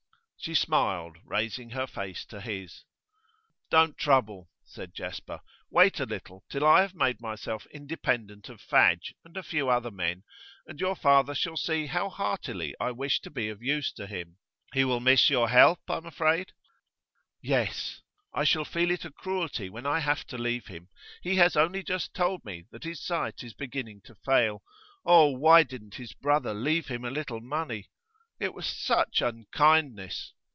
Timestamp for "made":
6.95-7.21